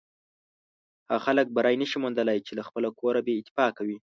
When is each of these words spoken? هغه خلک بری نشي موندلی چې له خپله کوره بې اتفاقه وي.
هغه 1.09 1.19
خلک 1.25 1.47
بری 1.55 1.75
نشي 1.81 1.97
موندلی 2.03 2.39
چې 2.47 2.51
له 2.59 2.63
خپله 2.67 2.89
کوره 2.99 3.19
بې 3.25 3.33
اتفاقه 3.41 3.81
وي. 3.87 3.97